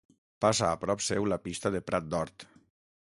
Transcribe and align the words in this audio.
Passa 0.45 0.69
a 0.69 0.79
prop 0.85 1.03
seu 1.09 1.29
la 1.33 1.39
Pista 1.43 1.73
de 1.77 1.83
Prat 1.91 2.09
d'Hort. 2.15 2.47